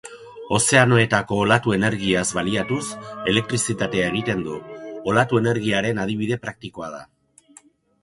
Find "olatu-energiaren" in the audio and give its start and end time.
5.13-6.05